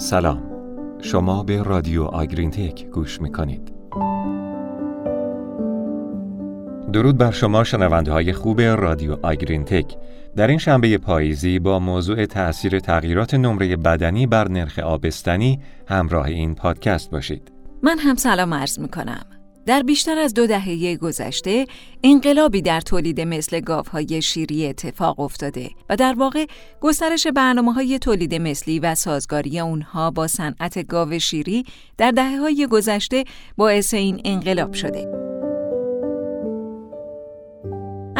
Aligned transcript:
سلام. 0.00 0.42
شما 1.02 1.42
به 1.42 1.62
رادیو 1.62 2.02
آگرین 2.02 2.50
تک 2.50 2.86
گوش 2.86 3.20
می‌کنید. 3.20 3.72
درود 6.92 7.18
بر 7.18 7.30
شما 7.30 7.64
شنونده 7.64 8.12
های 8.12 8.32
خوب 8.32 8.60
رادیو 8.60 9.16
آگرین 9.22 9.64
تک 9.64 9.96
در 10.36 10.46
این 10.46 10.58
شنبه 10.58 10.98
پاییزی 10.98 11.58
با 11.58 11.78
موضوع 11.78 12.26
تأثیر 12.26 12.78
تغییرات 12.78 13.34
نمره 13.34 13.76
بدنی 13.76 14.26
بر 14.26 14.48
نرخ 14.48 14.78
آبستنی 14.78 15.60
همراه 15.88 16.26
این 16.26 16.54
پادکست 16.54 17.10
باشید. 17.10 17.52
من 17.82 17.98
هم 17.98 18.16
سلام 18.16 18.54
عرض 18.54 18.78
می‌کنم. 18.78 19.24
در 19.66 19.82
بیشتر 19.82 20.18
از 20.18 20.34
دو 20.34 20.46
دهه 20.46 20.96
گذشته 20.96 21.66
انقلابی 22.04 22.62
در 22.62 22.80
تولید 22.80 23.20
مثل 23.20 23.60
گاوهای 23.60 24.22
شیری 24.22 24.66
اتفاق 24.66 25.20
افتاده 25.20 25.70
و 25.88 25.96
در 25.96 26.14
واقع 26.14 26.46
گسترش 26.80 27.26
برنامه 27.26 27.72
های 27.72 27.98
تولید 27.98 28.34
مثلی 28.34 28.78
و 28.78 28.94
سازگاری 28.94 29.60
اونها 29.60 30.10
با 30.10 30.26
صنعت 30.26 30.86
گاو 30.86 31.18
شیری 31.18 31.64
در 31.98 32.10
دهه 32.10 32.36
های 32.36 32.66
گذشته 32.70 33.24
باعث 33.56 33.94
این 33.94 34.20
انقلاب 34.24 34.72
شده. 34.72 35.29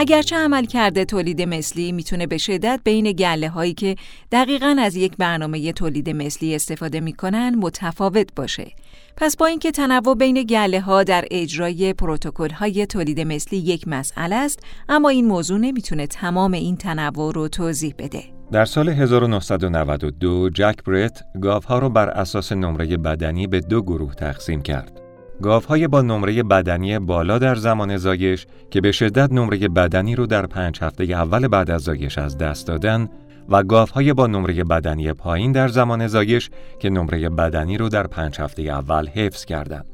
اگرچه 0.00 0.36
عمل 0.36 0.64
کرده 0.64 1.04
تولید 1.04 1.42
مثلی 1.42 1.92
می‌تونه 1.92 2.26
به 2.26 2.38
شدت 2.38 2.80
بین 2.84 3.12
گله 3.12 3.48
هایی 3.48 3.74
که 3.74 3.96
دقیقا 4.32 4.76
از 4.80 4.96
یک 4.96 5.16
برنامه 5.16 5.72
تولید 5.72 6.10
مثلی 6.10 6.54
استفاده 6.54 7.00
می‌کنن 7.00 7.54
متفاوت 7.54 8.34
باشه. 8.36 8.70
پس 9.16 9.36
با 9.36 9.46
اینکه 9.46 9.70
تنوع 9.70 10.16
بین 10.16 10.42
گله 10.42 10.80
ها 10.80 11.02
در 11.02 11.24
اجرای 11.30 11.92
پروتکل 11.92 12.50
های 12.50 12.86
تولید 12.86 13.20
مثلی 13.20 13.58
یک 13.58 13.88
مسئله 13.88 14.36
است، 14.36 14.60
اما 14.88 15.08
این 15.08 15.26
موضوع 15.26 15.58
نمی‌تونه 15.58 16.06
تمام 16.06 16.52
این 16.52 16.76
تنوع 16.76 17.32
رو 17.34 17.48
توضیح 17.48 17.94
بده. 17.98 18.22
در 18.52 18.64
سال 18.64 18.88
1992 18.88 20.50
جک 20.50 20.84
برت 20.86 21.22
گاوها 21.42 21.78
رو 21.78 21.88
بر 21.88 22.08
اساس 22.08 22.52
نمره 22.52 22.96
بدنی 22.96 23.46
به 23.46 23.60
دو 23.60 23.82
گروه 23.82 24.14
تقسیم 24.14 24.62
کرد. 24.62 25.09
گاوهای 25.42 25.88
با 25.88 26.02
نمره 26.02 26.42
بدنی 26.42 26.98
بالا 26.98 27.38
در 27.38 27.54
زمان 27.54 27.96
زایش 27.96 28.46
که 28.70 28.80
به 28.80 28.92
شدت 28.92 29.32
نمره 29.32 29.68
بدنی 29.68 30.16
رو 30.16 30.26
در 30.26 30.46
پنج 30.46 30.78
هفته 30.82 31.04
اول 31.04 31.48
بعد 31.48 31.70
از 31.70 31.82
زایش 31.82 32.18
از 32.18 32.38
دست 32.38 32.66
دادن 32.66 33.08
و 33.48 33.62
گاوهای 33.62 34.12
با 34.12 34.26
نمره 34.26 34.64
بدنی 34.64 35.12
پایین 35.12 35.52
در 35.52 35.68
زمان 35.68 36.06
زایش 36.06 36.50
که 36.78 36.90
نمره 36.90 37.28
بدنی 37.28 37.78
رو 37.78 37.88
در 37.88 38.06
پنج 38.06 38.40
هفته 38.40 38.62
اول 38.62 39.06
حفظ 39.06 39.44
کردند. 39.44 39.86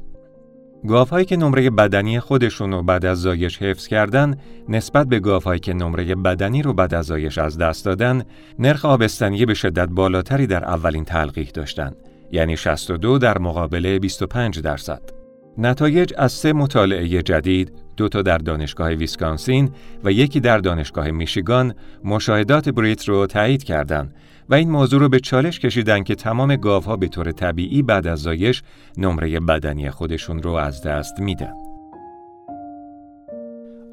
گاوهایی 0.87 1.25
که 1.25 1.37
نمره 1.37 1.69
بدنی 1.69 2.19
خودشون 2.19 2.71
رو 2.71 2.83
بعد 2.83 3.05
از 3.05 3.21
زایش 3.21 3.61
حفظ 3.61 3.87
کردن 3.87 4.35
نسبت 4.69 5.07
به 5.07 5.19
گاوهایی 5.19 5.59
که 5.59 5.73
نمره 5.73 6.15
بدنی 6.15 6.61
رو 6.61 6.73
بعد 6.73 6.93
از 6.93 7.05
زایش 7.05 7.37
از 7.37 7.57
دست 7.57 7.85
دادن 7.85 8.23
نرخ 8.59 8.85
آبستنی 8.85 9.45
به 9.45 9.53
شدت 9.53 9.87
بالاتری 9.87 10.47
در 10.47 10.65
اولین 10.65 11.05
تلقیح 11.05 11.49
داشتند 11.53 11.95
یعنی 12.31 12.57
62 12.57 13.17
در 13.17 13.37
مقابل 13.37 13.99
25 13.99 14.59
درصد 14.59 15.16
نتایج 15.57 16.13
از 16.17 16.31
سه 16.31 16.53
مطالعه 16.53 17.07
جدید، 17.23 17.71
دو 17.97 18.09
تا 18.09 18.21
در 18.21 18.37
دانشگاه 18.37 18.89
ویسکانسین 18.89 19.71
و 20.03 20.11
یکی 20.11 20.39
در 20.39 20.57
دانشگاه 20.57 21.11
میشیگان، 21.11 21.73
مشاهدات 22.03 22.69
بریت 22.69 23.09
رو 23.09 23.27
تایید 23.27 23.63
کردند 23.63 24.15
و 24.49 24.55
این 24.55 24.71
موضوع 24.71 24.99
رو 24.99 25.09
به 25.09 25.19
چالش 25.19 25.59
کشیدن 25.59 26.03
که 26.03 26.15
تمام 26.15 26.55
گاوها 26.55 26.95
به 26.95 27.07
طور 27.07 27.31
طبیعی 27.31 27.81
بعد 27.81 28.07
از 28.07 28.19
زایش 28.19 28.63
نمره 28.97 29.39
بدنی 29.39 29.89
خودشون 29.89 30.43
رو 30.43 30.51
از 30.51 30.83
دست 30.83 31.19
میدن. 31.19 31.53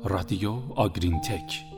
رادیو 0.04 0.52
اگرین 0.76 1.20
تک 1.20 1.73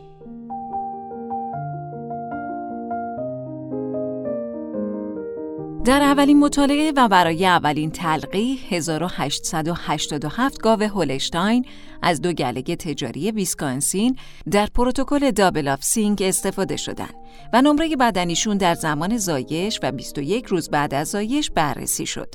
در 5.86 6.02
اولین 6.02 6.40
مطالعه 6.40 6.92
و 6.96 7.08
برای 7.08 7.46
اولین 7.46 7.90
تلقیح 7.90 8.58
1887 8.70 10.58
گاو 10.58 10.82
هولشتاین 10.82 11.64
از 12.02 12.20
دو 12.20 12.32
گله 12.32 12.62
تجاری 12.62 13.30
ویسکانسین 13.30 14.16
در 14.50 14.66
پروتکل 14.66 15.30
double 15.30 15.68
ovsynch 15.68 16.22
استفاده 16.22 16.76
شدند 16.76 17.14
و 17.52 17.62
نمره 17.62 17.96
بدنیشون 17.96 18.56
در 18.56 18.74
زمان 18.74 19.16
زایش 19.16 19.80
و 19.82 19.92
21 19.92 20.46
روز 20.46 20.70
بعد 20.70 20.94
از 20.94 21.08
زایش 21.08 21.50
بررسی 21.50 22.06
شد. 22.06 22.34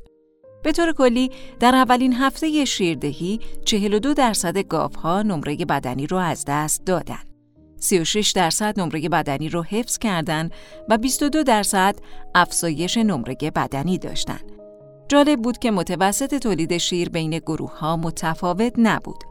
به 0.63 0.71
طور 0.71 0.93
کلی 0.93 1.31
در 1.59 1.75
اولین 1.75 2.13
هفته 2.13 2.65
شیردهی 2.65 3.39
42 3.65 4.13
درصد 4.13 4.57
گاوها 4.57 5.21
نمره 5.21 5.55
بدنی 5.55 6.07
رو 6.07 6.17
از 6.17 6.45
دست 6.47 6.85
دادند. 6.85 7.30
36 7.81 8.31
درصد 8.31 8.79
نمره 8.79 9.09
بدنی 9.09 9.49
رو 9.49 9.63
حفظ 9.63 9.97
کردند 9.97 10.51
و 10.89 10.97
22 10.97 11.43
درصد 11.43 11.95
افزایش 12.35 12.97
نمره 12.97 13.35
بدنی 13.55 13.97
داشتند. 13.97 14.51
جالب 15.07 15.41
بود 15.41 15.57
که 15.57 15.71
متوسط 15.71 16.35
تولید 16.35 16.77
شیر 16.77 17.09
بین 17.09 17.37
گروه 17.39 17.79
ها 17.79 17.97
متفاوت 17.97 18.73
نبود. 18.77 19.23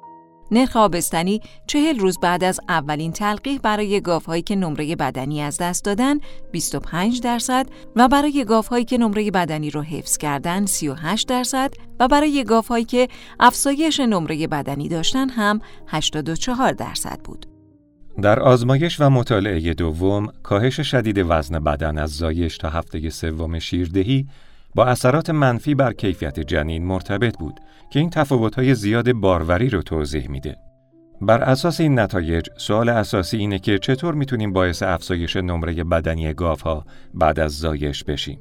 نرخ 0.50 0.76
آبستنی 0.76 1.40
چهل 1.66 1.98
روز 1.98 2.18
بعد 2.18 2.44
از 2.44 2.60
اولین 2.68 3.12
تلقیح 3.12 3.58
برای 3.58 4.00
گاوهایی 4.00 4.42
که 4.42 4.56
نمره 4.56 4.96
بدنی 4.96 5.42
از 5.42 5.58
دست 5.58 5.84
دادن 5.84 6.18
25 6.52 7.20
درصد 7.20 7.66
و 7.96 8.08
برای 8.08 8.44
گاوهایی 8.44 8.84
که 8.84 8.98
نمره 8.98 9.30
بدنی 9.30 9.70
رو 9.70 9.82
حفظ 9.82 10.16
کردن 10.16 10.66
38 10.66 11.28
درصد 11.28 11.74
و 12.00 12.08
برای 12.08 12.44
گاوهایی 12.44 12.84
که 12.84 13.08
افزایش 13.40 14.00
نمره 14.00 14.46
بدنی 14.46 14.88
داشتن 14.88 15.28
هم 15.28 15.60
84 15.86 16.72
درصد 16.72 17.20
بود. 17.24 17.49
در 18.20 18.40
آزمایش 18.40 19.00
و 19.00 19.10
مطالعه 19.10 19.74
دوم، 19.74 20.32
کاهش 20.42 20.80
شدید 20.80 21.24
وزن 21.28 21.58
بدن 21.58 21.98
از 21.98 22.10
زایش 22.10 22.58
تا 22.58 22.68
هفته 22.70 23.10
سوم 23.10 23.58
شیردهی 23.58 24.26
با 24.74 24.86
اثرات 24.86 25.30
منفی 25.30 25.74
بر 25.74 25.92
کیفیت 25.92 26.40
جنین 26.40 26.84
مرتبط 26.84 27.38
بود 27.38 27.60
که 27.92 28.00
این 28.00 28.10
تفاوت‌های 28.10 28.74
زیاد 28.74 29.12
باروری 29.12 29.68
رو 29.68 29.82
توضیح 29.82 30.30
میده. 30.30 30.56
بر 31.20 31.42
اساس 31.42 31.80
این 31.80 31.98
نتایج، 31.98 32.46
سوال 32.56 32.88
اساسی 32.88 33.36
اینه 33.36 33.58
که 33.58 33.78
چطور 33.78 34.14
می‌تونیم 34.14 34.52
باعث 34.52 34.82
افزایش 34.82 35.36
نمره 35.36 35.84
بدنی 35.84 36.34
گاوها 36.34 36.84
بعد 37.14 37.40
از 37.40 37.52
زایش 37.58 38.04
بشیم. 38.04 38.40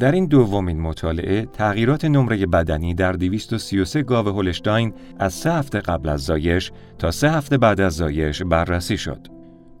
در 0.00 0.12
این 0.12 0.26
دومین 0.26 0.80
مطالعه 0.80 1.46
تغییرات 1.46 2.04
نمره 2.04 2.46
بدنی 2.46 2.94
در 2.94 3.12
233 3.12 4.02
گاو 4.02 4.28
هولشتاین 4.28 4.92
از 5.18 5.32
سه 5.32 5.52
هفته 5.52 5.80
قبل 5.80 6.08
از 6.08 6.20
زایش 6.20 6.72
تا 6.98 7.10
سه 7.10 7.30
هفته 7.30 7.58
بعد 7.58 7.80
از 7.80 7.92
زایش 7.92 8.42
بررسی 8.42 8.96
شد. 8.96 9.26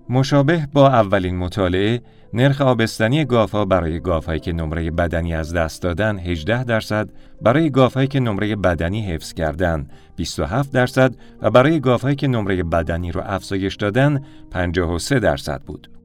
مشابه 0.08 0.68
با 0.72 0.88
اولین 0.88 1.36
مطالعه، 1.36 2.02
نرخ 2.34 2.60
آبستنی 2.60 3.24
گاوها 3.24 3.64
برای 3.64 4.00
گاوهایی 4.00 4.40
که 4.40 4.52
نمره 4.52 4.90
بدنی 4.90 5.34
از 5.34 5.54
دست 5.54 5.82
دادن 5.82 6.18
18 6.18 6.64
درصد، 6.64 7.08
برای 7.42 7.70
گاوهایی 7.70 8.08
که 8.08 8.20
نمره 8.20 8.56
بدنی 8.56 9.00
حفظ 9.00 9.32
کردن 9.32 9.88
27 10.16 10.72
درصد 10.72 11.14
و 11.42 11.50
برای 11.50 11.80
گاوهایی 11.80 12.16
که 12.16 12.28
نمره 12.28 12.62
بدنی 12.62 13.12
را 13.12 13.22
افزایش 13.22 13.76
دادن 13.76 14.24
53 14.50 15.20
درصد 15.20 15.62
بود. 15.66 15.99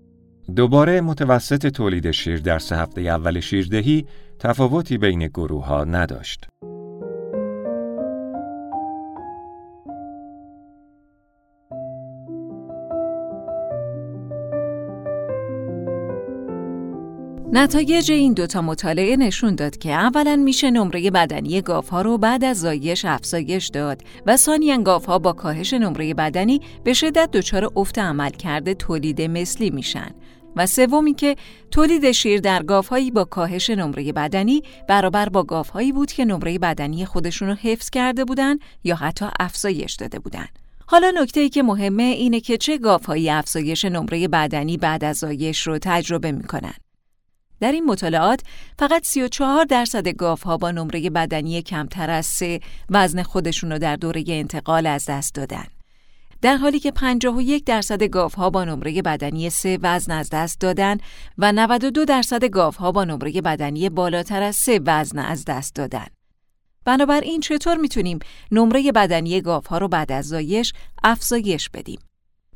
دوباره 0.55 1.01
متوسط 1.01 1.67
تولید 1.67 2.11
شیر 2.11 2.39
در 2.39 2.59
سه 2.59 2.75
هفته 2.75 3.01
اول 3.01 3.39
شیردهی 3.39 4.05
تفاوتی 4.39 4.97
بین 4.97 5.27
گروه 5.27 5.65
ها 5.65 5.83
نداشت. 5.83 6.47
نتایج 17.55 18.11
این 18.11 18.33
دوتا 18.33 18.61
مطالعه 18.61 19.15
نشون 19.15 19.55
داد 19.55 19.77
که 19.77 19.91
اولا 19.91 20.35
میشه 20.35 20.71
نمره 20.71 21.11
بدنی 21.11 21.61
گاوها 21.61 22.01
رو 22.01 22.17
بعد 22.17 22.43
از 22.43 22.59
زایش 22.59 23.05
افزایش 23.05 23.67
داد 23.67 24.01
و 24.25 24.37
ثانیا 24.37 24.77
گاوها 24.77 25.19
با 25.19 25.33
کاهش 25.33 25.73
نمره 25.73 26.13
بدنی 26.13 26.61
به 26.83 26.93
شدت 26.93 27.31
دچار 27.31 27.71
افت 27.75 27.99
عمل 27.99 28.29
کرده 28.29 28.73
تولید 28.73 29.21
مثلی 29.21 29.69
میشن 29.69 30.11
و 30.55 30.65
سومی 30.67 31.13
که 31.13 31.35
تولید 31.71 32.11
شیر 32.11 32.39
در 32.39 32.63
گاوهایی 32.63 33.11
با 33.11 33.23
کاهش 33.23 33.69
نمره 33.69 34.11
بدنی 34.11 34.63
برابر 34.87 35.29
با 35.29 35.43
گاوهایی 35.43 35.91
بود 35.91 36.11
که 36.11 36.25
نمره 36.25 36.59
بدنی 36.59 37.05
خودشون 37.05 37.47
رو 37.47 37.53
حفظ 37.53 37.89
کرده 37.89 38.25
بودن 38.25 38.55
یا 38.83 38.95
حتی 38.95 39.25
افزایش 39.39 39.93
داده 39.93 40.19
بودن. 40.19 40.47
حالا 40.87 41.11
نکته 41.15 41.39
ای 41.39 41.49
که 41.49 41.63
مهمه 41.63 42.03
اینه 42.03 42.39
که 42.39 42.57
چه 42.57 42.77
گاوهایی 42.77 43.29
افزایش 43.29 43.85
نمره 43.85 44.27
بدنی 44.27 44.77
بعد 44.77 45.03
از 45.03 45.17
زایش 45.17 45.67
رو 45.67 45.77
تجربه 45.81 46.31
می‌کنن. 46.31 46.73
در 47.59 47.71
این 47.71 47.85
مطالعات 47.85 48.41
فقط 48.79 49.05
34 49.05 49.65
درصد 49.65 50.07
گاوها 50.07 50.57
با 50.57 50.71
نمره 50.71 51.09
بدنی 51.09 51.61
کمتر 51.61 52.09
از 52.09 52.25
سه 52.25 52.59
وزن 52.89 53.23
خودشون 53.23 53.71
رو 53.71 53.79
در 53.79 53.95
دوره 53.95 54.23
انتقال 54.27 54.87
از 54.87 55.05
دست 55.05 55.35
دادن. 55.35 55.65
در 56.45 56.57
حالی 56.57 56.79
که 56.79 56.91
51 56.91 57.65
درصد 57.65 58.03
گاوها 58.03 58.49
با 58.49 58.63
نمره 58.63 59.01
بدنی 59.01 59.49
سه 59.49 59.79
وزن 59.81 60.11
از 60.11 60.29
دست 60.29 60.59
دادن 60.59 60.97
و 61.37 61.51
92 61.51 62.05
درصد 62.05 62.45
گاوها 62.45 62.91
با 62.91 63.03
نمره 63.03 63.41
بدنی 63.41 63.89
بالاتر 63.89 64.41
از 64.41 64.55
سه 64.55 64.79
وزن 64.85 65.19
از 65.19 65.45
دست 65.45 65.75
دادن. 65.75 66.05
بنابراین 66.85 67.41
چطور 67.41 67.77
می‌تونیم 67.77 68.19
نمره 68.51 68.91
بدنی 68.91 69.41
گاوها 69.41 69.77
رو 69.77 69.87
بعد 69.87 70.11
از 70.11 70.27
زایش 70.27 70.73
افزایش 71.03 71.69
بدیم؟ 71.69 71.99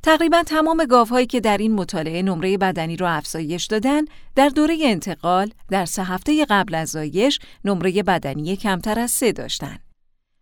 تقریبا 0.03 0.44
تمام 0.44 0.86
گاوهایی 0.86 1.25
که 1.25 1.39
در 1.39 1.57
این 1.57 1.75
مطالعه 1.75 2.21
نمره 2.21 2.57
بدنی 2.57 2.97
را 2.97 3.09
افزایش 3.09 3.65
دادن 3.65 4.01
در 4.36 4.50
دوره 4.50 4.77
انتقال 4.81 5.51
در 5.69 5.86
سه 5.86 6.03
هفته 6.03 6.45
قبل 6.50 6.75
از 6.75 6.89
زایش 6.89 7.39
نمره 7.65 8.03
بدنی 8.03 8.56
کمتر 8.56 9.00
از 9.00 9.12
سه 9.12 9.31
داشتند. 9.31 9.88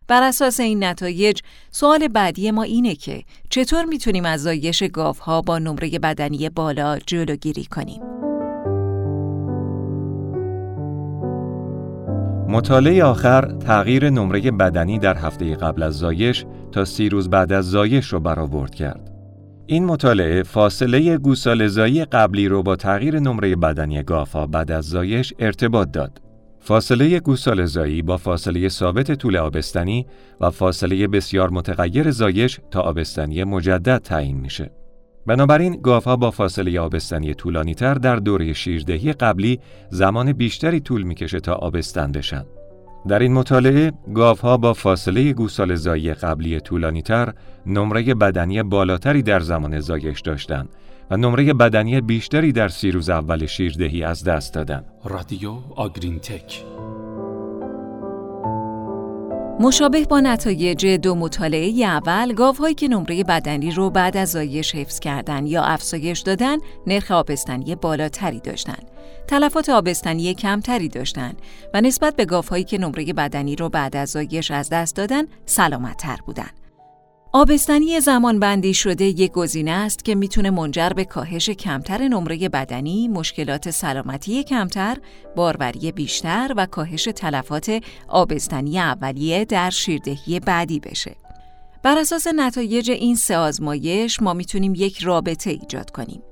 بر 0.07 0.23
اساس 0.23 0.59
این 0.59 0.83
نتایج 0.83 1.39
سوال 1.71 2.07
بعدی 2.07 2.51
ما 2.51 2.63
اینه 2.63 2.95
که 2.95 3.23
چطور 3.49 3.85
می‌تونیم 3.85 4.25
از 4.25 4.43
زایش 4.43 4.83
گاوها 4.83 5.41
با 5.41 5.59
نمره 5.59 5.99
بدنی 5.99 6.49
بالا 6.49 6.99
جلوگیری 6.99 7.65
کنیم؟ 7.65 8.01
مطالعه 12.49 13.03
آخر 13.03 13.41
تغییر 13.41 14.09
نمره 14.09 14.51
بدنی 14.51 14.99
در 14.99 15.17
هفته 15.17 15.55
قبل 15.55 15.83
از 15.83 15.93
زایش 15.93 16.45
تا 16.71 16.85
سی 16.85 17.09
روز 17.09 17.29
بعد 17.29 17.53
از 17.53 17.69
زایش 17.71 18.05
رو 18.05 18.19
برآورد 18.19 18.75
کرد. 18.75 19.11
این 19.65 19.85
مطالعه 19.85 20.43
فاصله 20.43 21.17
گوسالزایی 21.17 22.05
قبلی 22.05 22.47
رو 22.47 22.63
با 22.63 22.75
تغییر 22.75 23.19
نمره 23.19 23.55
بدنی 23.55 24.03
گاوها 24.03 24.47
بعد 24.47 24.71
از 24.71 24.85
زایش 24.85 25.33
ارتباط 25.39 25.91
داد. 25.91 26.26
فاصله 26.67 27.19
گوسالزایی 27.19 28.01
با 28.01 28.17
فاصله 28.17 28.69
ثابت 28.69 29.11
طول 29.11 29.37
آبستنی 29.37 30.05
و 30.41 30.49
فاصله 30.49 31.07
بسیار 31.07 31.49
متغیر 31.49 32.11
زایش 32.11 32.59
تا 32.71 32.81
آبستنی 32.81 33.43
مجدد 33.43 33.97
تعیین 33.97 34.37
میشه. 34.37 34.71
بنابراین 35.25 35.81
گاوها 35.81 36.15
با 36.15 36.31
فاصله 36.31 36.79
آبستنی 36.79 37.33
طولانی 37.33 37.73
تر 37.73 37.93
در 37.93 38.15
دوره 38.15 38.53
شیردهی 38.53 39.13
قبلی 39.13 39.59
زمان 39.89 40.33
بیشتری 40.33 40.79
طول 40.79 41.03
می‌کشه 41.03 41.39
تا 41.39 41.53
آبستن 41.53 42.11
بشن. 42.11 42.45
در 43.07 43.19
این 43.19 43.33
مطالعه 43.33 43.91
گاوها 44.13 44.57
با 44.57 44.73
فاصله 44.73 45.33
گوسال 45.33 45.75
زایی 45.75 46.13
قبلی 46.13 46.59
طولانی 46.59 47.01
تر 47.01 47.33
نمره 47.65 48.13
بدنی 48.13 48.63
بالاتری 48.63 49.21
در 49.21 49.39
زمان 49.39 49.79
زایش 49.79 50.21
داشتند 50.21 50.69
و 51.11 51.17
نمره 51.17 51.53
بدنی 51.53 52.01
بیشتری 52.01 52.51
در 52.51 52.67
سی 52.67 52.91
روز 52.91 53.09
اول 53.09 53.45
شیردهی 53.45 54.03
از 54.03 54.23
دست 54.23 54.53
دادند. 54.53 54.85
رادیو 55.03 55.53
آگرین 55.75 56.19
تک 56.19 56.63
مشابه 59.59 60.05
با 60.05 60.19
نتایج 60.19 60.85
دو 60.85 61.15
مطالعه 61.15 61.85
اول، 61.85 62.33
گاوهایی 62.33 62.75
که 62.75 62.87
نمره 62.87 63.23
بدنی 63.23 63.71
رو 63.71 63.89
بعد 63.89 64.17
از 64.17 64.31
زایش 64.31 64.75
حفظ 64.75 64.99
کردن 64.99 65.47
یا 65.47 65.63
افزایش 65.63 66.19
دادن، 66.19 66.57
نرخ 66.87 67.11
آبستنی 67.11 67.75
بالاتری 67.75 68.39
داشتند. 68.39 68.91
تلفات 69.27 69.69
آبستنی 69.69 70.33
کمتری 70.33 70.89
داشتند 70.89 71.41
و 71.73 71.81
نسبت 71.81 72.15
به 72.15 72.25
گاوهایی 72.25 72.63
که 72.63 72.77
نمره 72.77 73.13
بدنی 73.13 73.55
رو 73.55 73.69
بعد 73.69 73.95
از 73.95 74.09
زایش 74.09 74.51
از 74.51 74.69
دست 74.69 74.95
دادن، 74.95 75.23
سلامتتر 75.45 76.17
بودند. 76.25 76.56
آبستنی 77.37 77.99
زمان 77.99 78.39
بندی 78.39 78.73
شده 78.73 79.05
یک 79.05 79.31
گزینه 79.31 79.71
است 79.71 80.05
که 80.05 80.15
می‌تونه 80.15 80.49
منجر 80.49 80.89
به 80.89 81.05
کاهش 81.05 81.49
کمتر 81.49 82.07
نمره 82.07 82.49
بدنی، 82.49 83.07
مشکلات 83.07 83.69
سلامتی 83.69 84.43
کمتر، 84.43 84.97
باروری 85.35 85.91
بیشتر 85.91 86.53
و 86.57 86.65
کاهش 86.65 87.03
تلفات 87.03 87.81
آبستنی 88.07 88.79
اولیه 88.79 89.45
در 89.45 89.69
شیردهی 89.69 90.39
بعدی 90.39 90.79
بشه. 90.79 91.15
بر 91.83 91.97
اساس 91.97 92.27
نتایج 92.27 92.91
این 92.91 93.15
سه 93.15 93.37
آزمایش 93.37 94.21
ما 94.21 94.33
می‌تونیم 94.33 94.73
یک 94.75 94.99
رابطه 94.99 95.49
ایجاد 95.49 95.91
کنیم. 95.91 96.23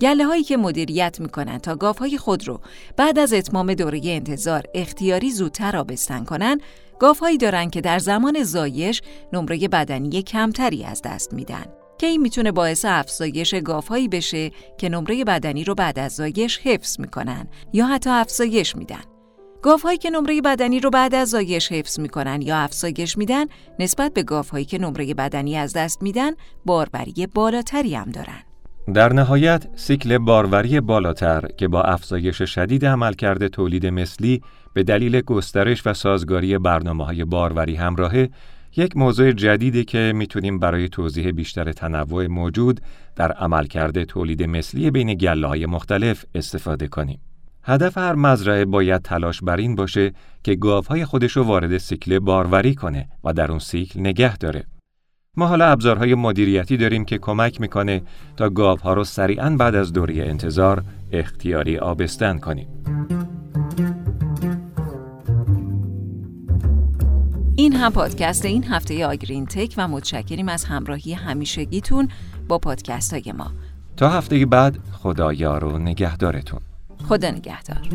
گله 0.00 0.24
هایی 0.24 0.42
که 0.42 0.56
مدیریت 0.56 1.20
می‌کنن 1.20 1.58
تا 1.58 1.74
گاوهای 1.74 2.18
خود 2.18 2.48
رو 2.48 2.60
بعد 2.96 3.18
از 3.18 3.32
اتمام 3.32 3.74
دوره 3.74 4.00
انتظار 4.04 4.62
اختیاری 4.74 5.30
زودتر 5.30 5.76
آبستن 5.76 6.24
کنن 6.24 6.60
گاوهایی 6.98 7.38
دارن 7.38 7.70
که 7.70 7.80
در 7.80 7.98
زمان 7.98 8.42
زایش 8.42 9.02
نمره 9.32 9.68
بدنی 9.68 10.22
کمتری 10.22 10.84
از 10.84 11.02
دست 11.02 11.32
میدن 11.32 11.64
که 11.98 12.06
این 12.06 12.20
می‌تونه 12.20 12.52
باعث 12.52 12.84
افزایش 12.84 13.54
گاوهایی 13.54 14.08
بشه 14.08 14.50
که 14.78 14.88
نمره 14.88 15.24
بدنی 15.24 15.64
رو 15.64 15.74
بعد 15.74 15.98
از 15.98 16.12
زایش 16.12 16.58
حفظ 16.58 17.00
می‌کنن 17.00 17.48
یا 17.72 17.86
حتی 17.86 18.10
افزایش 18.10 18.76
میدن. 18.76 19.02
گاوهایی 19.62 19.98
که 19.98 20.10
نمره 20.10 20.40
بدنی 20.40 20.80
رو 20.80 20.90
بعد 20.90 21.14
از 21.14 21.28
زایش 21.28 21.72
حفظ 21.72 22.00
می‌کنن 22.00 22.42
یا 22.42 22.56
افزایش 22.56 23.18
میدن 23.18 23.46
نسبت 23.78 24.14
به 24.14 24.22
گاوهایی 24.22 24.64
که 24.64 24.78
نمره 24.78 25.14
بدنی 25.14 25.56
از 25.56 25.72
دست 25.72 26.02
میدن 26.02 26.32
باربری 26.64 27.26
بالاتری 27.34 27.94
هم 27.94 28.10
دارن. 28.10 28.47
در 28.94 29.12
نهایت 29.12 29.66
سیکل 29.76 30.18
باروری 30.18 30.80
بالاتر 30.80 31.48
که 31.56 31.68
با 31.68 31.82
افزایش 31.82 32.42
شدید 32.42 32.86
عملکرد 32.86 33.46
تولید 33.46 33.86
مثلی 33.86 34.42
به 34.74 34.82
دلیل 34.82 35.20
گسترش 35.20 35.86
و 35.86 35.94
سازگاری 35.94 36.58
برنامه 36.58 37.04
های 37.04 37.24
باروری 37.24 37.74
همراهه 37.76 38.28
یک 38.76 38.96
موضوع 38.96 39.32
جدیدی 39.32 39.84
که 39.84 40.12
می‌تونیم 40.14 40.58
برای 40.58 40.88
توضیح 40.88 41.30
بیشتر 41.30 41.72
تنوع 41.72 42.26
موجود 42.26 42.80
در 43.16 43.32
عملکرد 43.32 44.04
تولید 44.04 44.42
مثلی 44.42 44.90
بین 44.90 45.14
گله 45.14 45.46
های 45.46 45.66
مختلف 45.66 46.24
استفاده 46.34 46.88
کنیم. 46.88 47.20
هدف 47.62 47.98
هر 47.98 48.14
مزرعه 48.14 48.64
باید 48.64 49.02
تلاش 49.02 49.40
بر 49.42 49.56
این 49.56 49.74
باشه 49.74 50.12
که 50.42 50.54
گاوهای 50.54 51.04
خودش 51.04 51.32
رو 51.32 51.42
وارد 51.42 51.78
سیکل 51.78 52.18
باروری 52.18 52.74
کنه 52.74 53.08
و 53.24 53.32
در 53.32 53.50
اون 53.50 53.58
سیکل 53.58 54.00
نگه 54.00 54.36
داره. 54.36 54.64
ما 55.38 55.46
حالا 55.46 55.66
ابزارهای 55.66 56.14
مدیریتی 56.14 56.76
داریم 56.76 57.04
که 57.04 57.18
کمک 57.18 57.60
می‌کنه 57.60 58.02
تا 58.36 58.48
گاوها 58.48 58.92
رو 58.92 59.04
سریعا 59.04 59.56
بعد 59.58 59.74
از 59.74 59.92
دوره 59.92 60.14
انتظار 60.14 60.82
اختیاری 61.12 61.78
آبستن 61.78 62.38
کنیم. 62.38 62.68
این 67.56 67.72
هم 67.72 67.92
پادکست 67.92 68.44
این 68.44 68.64
هفته 68.64 69.06
آگرین 69.06 69.46
تک 69.46 69.74
و 69.76 69.88
متشکریم 69.88 70.48
از 70.48 70.64
همراهی 70.64 71.12
همیشگیتون 71.12 72.08
با 72.48 72.58
پادکست 72.58 73.12
های 73.12 73.32
ما. 73.32 73.50
تا 73.96 74.08
هفته 74.08 74.46
بعد 74.46 74.78
خدا 74.92 75.32
یار 75.32 75.64
و 75.64 75.78
نگهدارتون. 75.78 76.60
خدا 77.08 77.30
نگهدار. 77.30 77.88